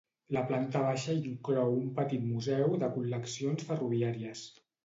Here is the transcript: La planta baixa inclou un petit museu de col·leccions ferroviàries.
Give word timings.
La 0.35 0.41
planta 0.51 0.79
baixa 0.85 1.15
inclou 1.31 1.77
un 1.83 1.93
petit 2.01 2.25
museu 2.31 2.75
de 2.85 2.93
col·leccions 2.99 3.67
ferroviàries. 3.71 4.47